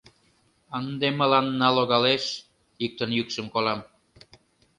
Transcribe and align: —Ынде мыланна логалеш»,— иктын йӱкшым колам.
—Ынде 0.77 1.07
мыланна 1.19 1.69
логалеш»,— 1.77 2.23
иктын 2.85 3.09
йӱкшым 3.17 3.47
колам. 3.53 3.79